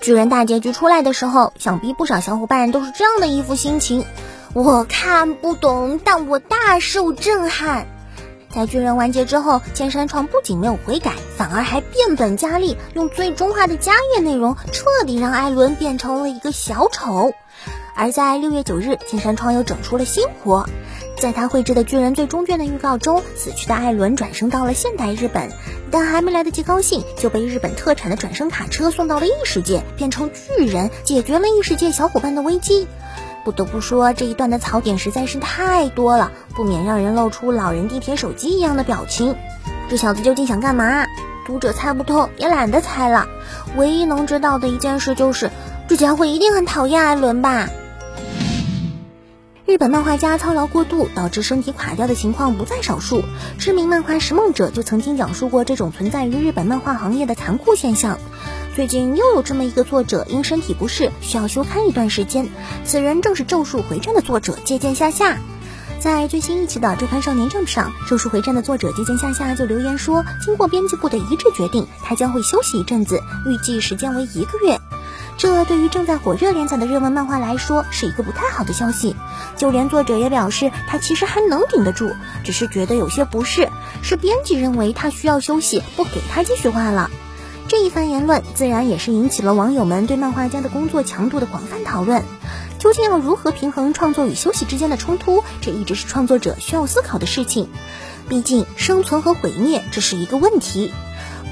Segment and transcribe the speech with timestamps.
[0.00, 4.06] 巨人大结局出来的时候，想必不少小伙伴都是这样的一副心情。
[4.54, 7.86] 我看不懂，但我大受震撼。
[8.48, 17.34] 在巨人完结之后，千山创不仅没有悔改，反而还变本加厉，用最终化的加页内容，彻底让艾伦变成了一个小丑。
[17.94, 20.66] 而在六月九日，千山创又整出了新活，
[21.20, 25.50] 在他绘制的巨人最终卷的预告中，死去的艾伦转生到了现代日本，
[25.90, 32.86] 但还没来得及高兴，就被日本特产的转生卡车送到了异世界，变成巨人，解决了异世界小伙伴的危机。
[33.44, 39.36] 不得不说，这一段的槽点实在是太多了，不免让人露出老人地铁手机一样的表情。
[39.90, 41.04] 这小子究竟想干嘛？
[41.46, 43.26] 读者猜不透，也懒得猜了。
[43.76, 45.50] 唯一能知道的一件事就是，
[45.86, 47.68] 这家伙一定很讨厌艾伦吧。
[49.70, 53.22] 日本漫画家操劳过度导致身体垮掉的情况不在少数。
[53.56, 58.18] 知名漫画《拾梦者》就曾经讲述过这种存在于日本漫画行业的残酷现象。
[58.74, 62.48] 最近又有这么一个作者因身体不适需要休刊一段时间，
[62.82, 65.38] 此人正是《咒术回战》的作者借鉴夏夏。
[66.00, 74.80] 在最新一期的《周刊少年 Jump》上，《咒术回战》的作者借鉴夏夏就留言说，经过编辑部的一致决定，他将会休息一阵子，预计时间为一个月。
[75.40, 79.16] 这对于正在火热连载的热门漫画来说是一个不太好的消息。
[79.56, 83.70] 就连作者也表示，他其实还能顶得住，只是觉得有些不适，
[84.02, 87.10] 是编辑认为他需要休息，不给他继续画了。
[87.68, 92.22] 这一番言论自然也是引起了网友们对漫画家的工作强度的广泛讨论。
[92.78, 97.70] 究竟要如何平衡创作与休息之间的冲突，这一直是创作者需要思考的事情。
[98.28, 100.92] 毕竟生存和毁灭这是一个问题。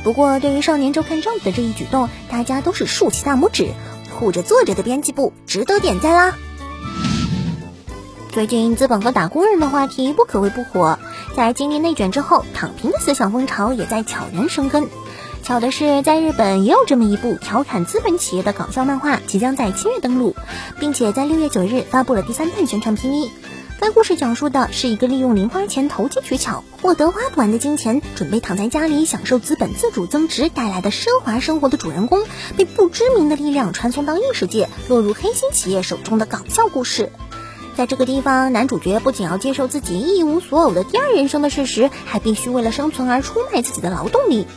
[0.05, 3.73] 不过，对于少年周刊 Jump 的这一举动，大家都是竖起大拇指，
[4.19, 6.35] 护着作者的编辑部，值得点赞啦！
[8.31, 10.99] 最近资本和打工人的话题不可谓不火，
[11.35, 14.89] 在经历内卷之后，躺平的思想风潮也在悄然生根。
[15.43, 20.37] 巧的是，在日本也有这么一部调侃资本企业的搞笑漫画，即将在七月登陆，
[20.79, 23.31] 并且在六月九日发布了第三弹宣传 PV。
[23.81, 32.25] 该故事讲述的是一个利用零花钱投机取巧，获得花不完的金钱，准备躺在家里享受资本自主增值带来的奢华生活的主人公，
[32.57, 37.13] 被不知名的力量传送到异世界，落入黑心企业手中的搞笑故事。
[37.79, 44.49] 在这个地方，男主角不仅要接受自己一无所有的第二人生的事实，还必须为了生存而出卖自己的劳动力。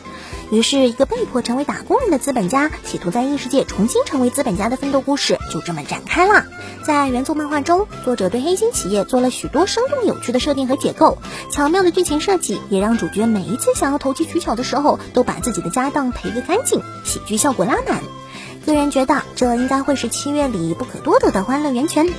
[0.49, 6.47] 于是，一个被迫成为打工人的资本家，企图在异世界重新成为资本家的奋斗故事就这么展开了。
[6.83, 11.19] 在原作漫画中，作者对黑心企业做了许多生动有趣的设定和解构，
[11.51, 18.01] 巧妙的剧情设计也让主角每一次想要投机取巧的时候，都把自己的家当赔个干净，喜剧效果拉满。
[18.65, 22.09] 个人觉得，这应该会是七月里不可多得的欢乐源泉。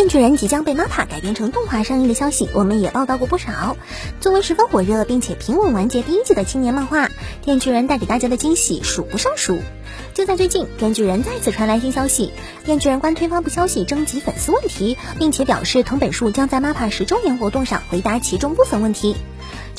[0.00, 3.76] 电锯人即将被 MAPPA 改编成动画上映的消息，我们也报道过不少。
[4.18, 7.10] 作为十分火热并且平稳完结第一季的青年漫画，
[7.42, 9.58] 电锯人带给大家的惊喜数不胜数。
[10.14, 12.32] 就在最近，电锯人再次传来新消息，
[12.64, 19.14] 电锯人官推发布消息征集粉丝问题，并且表示藤本树将在 MAPPA 十周年活动上回答其中部分问题。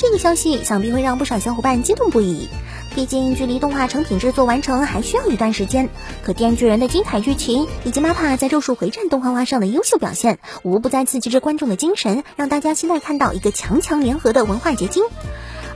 [0.01, 2.49] 这个消息想必会让不少小伙伴激动不已。
[2.95, 5.89] 毕竟，距离动画成品制作完成还需要一段时间。
[6.23, 15.03] 可电锯人的精彩剧情以及 MAPA 在《咒术回战》动画化上的优秀表现，无不再刺激着观众的精神，让大家期待看到一个强强联合的文化结晶。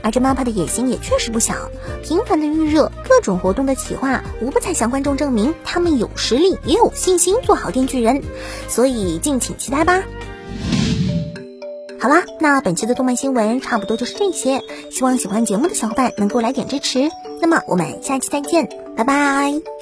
[0.02, 1.54] 而这 MAPA 的野心也确实不小，
[2.02, 8.24] 频繁的预热、各种活动的企划，无不在向观众证明他们有实力，也有信心做好电锯人。
[8.68, 10.02] 所以，敬请期待吧。
[12.06, 14.62] 好啦，那本期的动漫新闻差不多就是这些，
[14.92, 17.10] 希望喜欢节目的小伙伴能够来点支持。
[17.40, 19.75] 那么我们下期再见，拜拜。